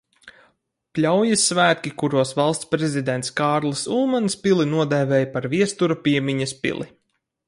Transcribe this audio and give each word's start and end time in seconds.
Pļaujas 0.97 1.43
svētki, 1.49 1.91
kuros 2.03 2.31
Valsts 2.39 2.69
prezidents 2.71 3.33
Kārlis 3.41 3.83
Ulmanis 3.97 4.39
pili 4.47 4.67
nodēvēja 4.71 5.33
par 5.37 5.49
Viestura 5.53 5.99
piemiņas 6.09 6.57
pili. 6.65 6.89